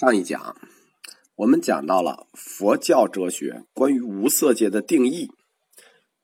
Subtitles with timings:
[0.00, 0.56] 上一讲，
[1.34, 5.30] 我们讲到了佛教哲学关于无色界的定义，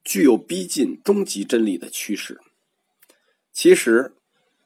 [0.03, 2.41] 具有逼近终极真理的趋势。
[3.53, 4.17] 其实，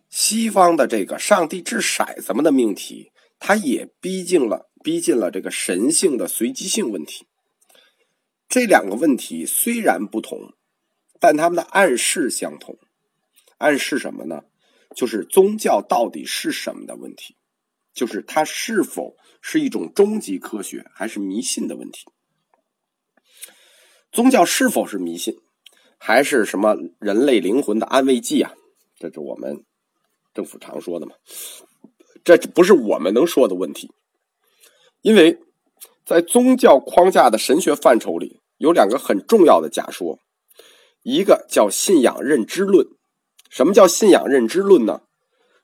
[0.09, 3.11] 西方的这个“上帝掷骰子”们的命题，
[3.41, 7.27] 它也逼近了逼近了这个神性的随机性问题。
[8.49, 10.55] 这两个问题虽然不同，
[11.19, 12.79] 但他们的暗示相同。
[13.59, 14.45] 暗示什么呢？
[14.95, 17.35] 就是宗教到底是什么的问题。
[17.93, 22.07] 就是它是否是一种终极科学，还是迷信的问题？
[24.13, 25.37] 宗教是否是迷信，
[25.99, 28.53] 还是什么人类灵魂的安慰剂啊？
[28.99, 29.65] 这是我们
[30.35, 31.13] 政府常说的嘛？
[32.23, 33.91] 这不是我们能说的问题，
[35.01, 35.39] 因为
[36.05, 40.19] 在宗教框架的神学范畴里，有两个很重要的假说，
[41.03, 42.87] 一个叫信仰认知论。
[43.49, 45.03] 什么叫信仰认知论呢？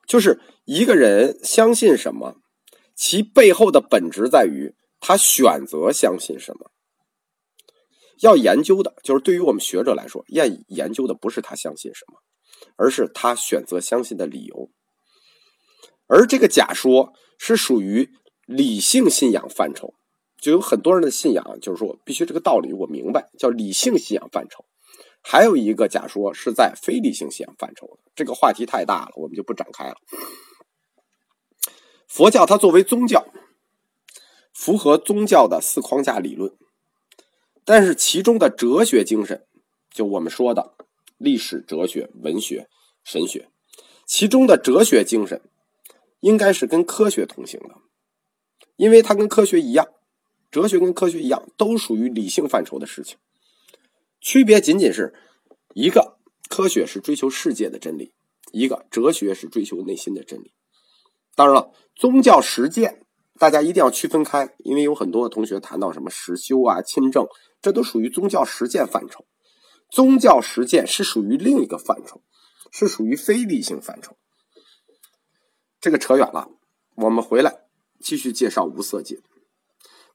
[0.07, 2.37] 就是一个人相信什么，
[2.95, 6.71] 其背后的本质在于他选择相信什么。
[8.21, 12.19] 要研究的就是对于我们学者来说，要研究的不是他相信什么，
[12.77, 14.71] 而是他选择相信的理由。
[16.07, 18.09] 而这个假说是属于
[18.45, 19.93] 理性信仰范畴，
[20.41, 24.65] 就有很多人的信仰就是说必须这个道理我明白，叫理性信仰范畴。
[25.29, 29.97] 还有一个假说是在非理性信仰范畴的，这个话题太大了，我们就不展开了。
[32.07, 33.27] 佛教它作为宗教，
[34.53, 36.55] 符合宗教的四框架理论，
[37.65, 39.45] 但是其中的哲学精神，
[39.91, 40.77] 就我们说的
[41.17, 42.69] 历史、哲学、文学、
[43.03, 43.49] 神学，
[44.05, 45.41] 其中的哲学精神，
[46.21, 47.75] 应该是跟科学同行的，
[48.77, 49.85] 因为它跟科学一样，
[50.49, 53.17] 哲学跟科学一样，都属于理性范畴的事情。
[54.27, 55.13] 区别仅仅是
[55.73, 56.17] 一个
[56.49, 58.13] 科学是追求世界的真理，
[58.51, 60.51] 一个哲学是追求内心的真理。
[61.33, 63.05] 当然了，宗教实践
[63.39, 67.25] 大家一定要区分开，因为有很多同学谈到什么实修啊、亲政，
[67.61, 69.25] 这都属于宗教实践范畴。
[69.89, 72.21] 宗教实践是属于另一个范畴，
[72.69, 74.17] 是属于非理性范畴。
[75.79, 76.49] 这个扯远了，
[76.97, 77.61] 我们回来
[78.01, 79.21] 继续介绍无色界。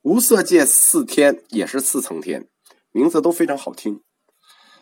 [0.03, 2.50] 无色界四天也是四层天。
[2.93, 4.03] 名字都非常好听，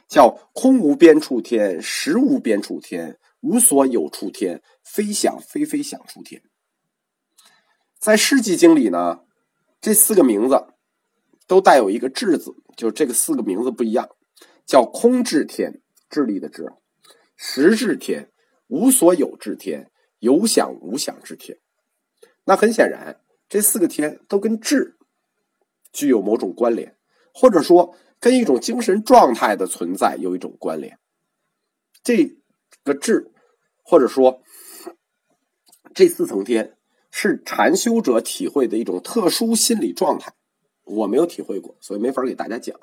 [0.08, 6.42] 叫空无边处天，实无边处天，无所有处天，非想非非想处天。
[7.98, 9.20] 在《世纪经》里呢，
[9.80, 10.74] 这四个名字
[11.46, 14.08] 都带有一个“智”字，就这个四个名字不一样，
[14.66, 16.64] 叫空智天，智力的智；
[17.36, 18.32] 实智天，
[18.66, 21.58] 无所有智天，有想无想之天。
[22.44, 24.96] 那很显然，这四个天都跟智
[25.92, 26.96] 具有某种关联。
[27.32, 30.98] 或者说，跟一种精神状态的存在有一种关联。
[32.02, 32.36] 这
[32.84, 33.30] 个智，
[33.82, 34.42] 或者说
[35.94, 36.76] 这四层天，
[37.10, 40.32] 是禅修者体会的一种特殊心理状态。
[40.84, 42.76] 我没有体会过，所以没法给大家讲。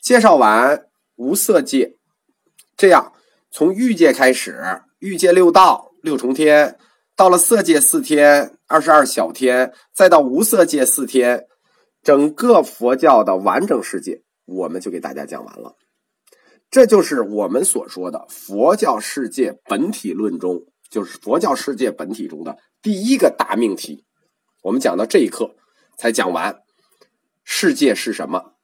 [0.00, 0.86] 介绍完
[1.16, 1.96] 无色界，
[2.76, 3.12] 这样
[3.50, 6.78] 从欲界开始，欲界六道六重天，
[7.16, 11.47] 到了色界四天，二十二小天，再到无色界四天。
[12.08, 15.76] 整个佛教的完整世界，我们就给大家讲完了。
[16.70, 24.06] 这就是我们所说的佛教世界本体论中，就是佛教世界本体中的第一个大命题。
[24.62, 25.54] 我们讲到这一刻
[25.98, 26.62] 才讲完，
[27.44, 28.54] 世界是什么？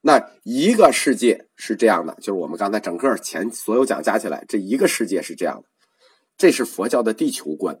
[0.00, 5.68] 那一个世界是这样的，就是我们刚才整个前所有讲加起来，这一个世界是这样的。
[6.36, 7.78] 这是佛教的地球观，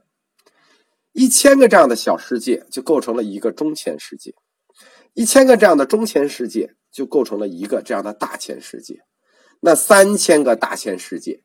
[1.10, 4.32] 一千个这样的小世界就构成了一个中千世界。
[5.18, 9.00] 一千个这样的中千世界，就构成了一个这样的大千世界。
[9.58, 11.42] 那三千个大千世界，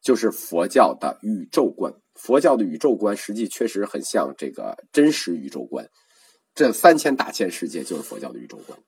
[0.00, 1.92] 就是佛教的宇宙观。
[2.14, 5.88] 佛教的宇宙观实际确实很像这个真实宇宙观。
[6.54, 8.78] 这三千大千世界就是佛教的宇宙观。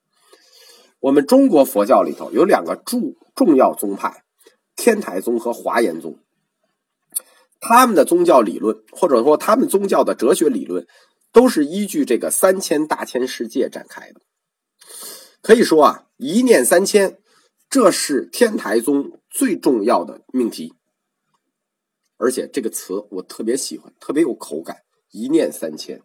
[1.01, 4.23] 我们中国佛教里头有两个重重要宗派：
[4.77, 6.17] 天台宗和华严宗。
[7.59, 10.87] 他们的宗教理论，或者说他们宗教的哲学理论。
[11.31, 14.21] 都是依据这个三千大千世界展开的，
[15.41, 17.19] 可以说啊，一念三千，
[17.69, 20.73] 这是天台宗最重要的命题。
[22.17, 24.83] 而且这个词我特别喜欢，特别有口感。
[25.09, 26.01] 一念三千，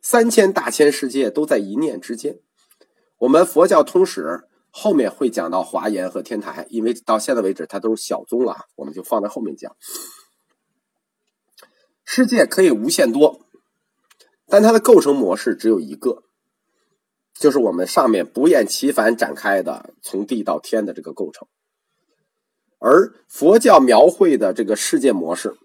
[0.00, 2.38] 三千大千世界都在一念之间。
[3.18, 9.74] 我们佛教通史后面会讲到华严和天台，因为到现在为止它都是小宗了，我们就放在后面讲。
[12.04, 13.46] 世界可以无限多。
[14.50, 16.24] 但它的构成模式只有一个，
[17.34, 21.46] 就是我们上面不厌其烦展开的从地到天的这个构成。
[22.78, 25.56] 而佛教描绘的这个世界模式，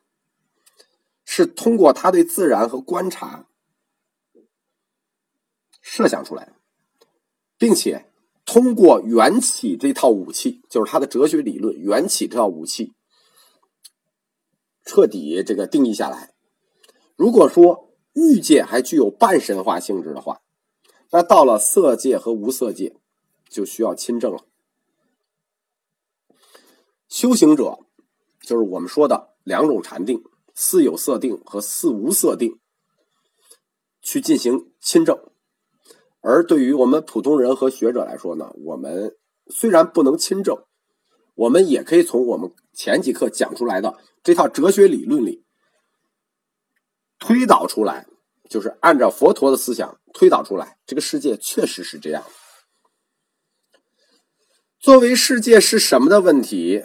[1.25, 3.47] 是通过他对自然和观察
[5.81, 6.53] 设想出来的，
[7.57, 8.11] 并且
[8.45, 12.93] 通过缘起这套武器，就是他的哲学理论缘起这套武器，
[14.83, 16.33] 彻底这个定义下来。
[17.15, 17.84] 如果说
[18.15, 20.41] 欲界还具有半神话性质的话，
[21.11, 22.97] 那到了色界和无色界，
[23.47, 24.45] 就需要亲证了。
[27.07, 27.77] 修行者
[28.41, 30.23] 就是我们说的两种禅定。
[30.57, 32.61] 似有色定和似无色定，
[34.01, 35.19] 去进行亲证。
[36.21, 40.63] 而对于我们普通人和学者来说呢，我们虽然不能亲证，
[41.33, 45.43] 我们也可以从我们前几课讲出来的这套哲学理论里
[47.19, 48.05] 推导出来，
[48.49, 52.23] 就是按照佛陀的思想推导出来，这个世界确实是这样。
[54.79, 56.83] 作为世界是什么的问题，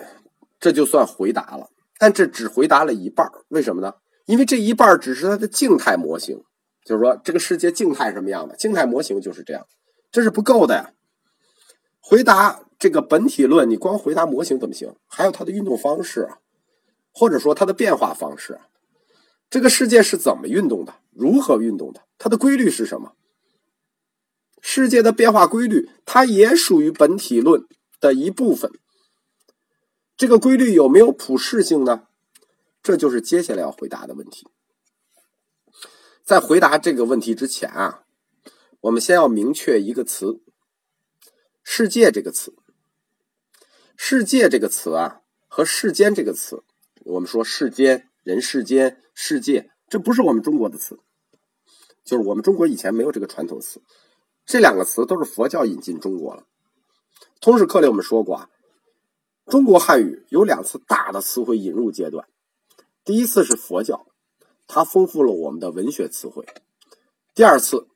[0.58, 1.68] 这就算回答了。
[1.98, 3.92] 但这只回答了一半为什么呢？
[4.24, 6.42] 因为这一半只是它的静态模型，
[6.86, 9.66] 就是说这个世界静态什么样的，静态模型就是这样，
[10.10, 10.92] 这是不够的呀。
[12.00, 14.96] 回答这个本体论，你光回答模型怎么行？
[15.06, 16.26] 还有它的运动方式，
[17.12, 18.58] 或者说它的变化方式，
[19.50, 20.94] 这个世界是怎么运动的？
[21.10, 22.04] 如何运动的？
[22.16, 23.16] 它的规律是什么？
[24.62, 27.66] 世界的变化规律，它也属于本体论
[27.98, 28.70] 的一部分。
[30.16, 32.06] 这个规律有没有普适性呢？
[32.82, 34.46] 这就是接下来要回答的问题。
[36.22, 38.04] 在回答这个问题之前啊，
[38.82, 40.40] 我们先要明确一个词
[41.64, 42.54] “世界”这个词。
[43.96, 46.62] “世界”这个词啊，和“世间”这个词，
[47.04, 51.00] 我们说“世间”“人世间”“世界”，这不是我们中国的词，
[52.04, 53.82] 就是我们中国以前没有这个传统词。
[54.46, 56.46] 这两个词都是佛教引进中国了。
[57.40, 58.48] 通识课里我们说过啊。
[59.46, 62.28] 中国汉语有两次大的词汇引入阶段，
[63.04, 64.06] 第一次是佛教，
[64.68, 66.44] 它丰富了我们的文学词汇；
[67.34, 67.88] 第二次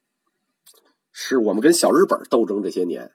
[1.13, 3.13] 是我们跟小日本斗争这些年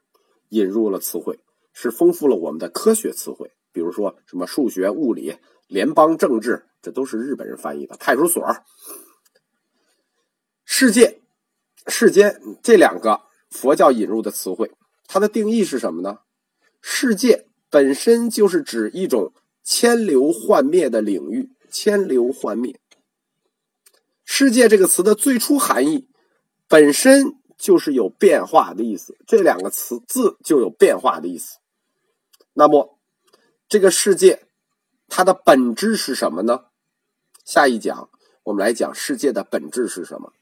[0.47, 1.41] 引入了词汇，
[1.73, 5.35] 是丰富了我们的科学词汇，比如说什么数学、物理、
[5.67, 8.43] 联邦政治，这都是日本人翻译的派出所、
[10.65, 11.21] 世界、
[11.87, 14.71] 世间这两个佛教引入的词汇，
[15.07, 16.19] 它的定义是什么呢？
[16.81, 17.45] 世界。
[17.71, 19.31] 本身就是指一种
[19.63, 22.79] 千流幻灭的领域，千流幻灭。
[24.25, 26.09] 世界这个词的最初含义
[26.67, 31.59] 本身就是有变化的意思，这两个词字就有变化的意思。
[32.53, 32.97] 那么，
[33.67, 34.47] 这个世界
[35.07, 36.68] 它的本质是什么呢？
[37.49, 38.11] 下一讲
[38.43, 40.33] 我们来讲世界的本质是什么。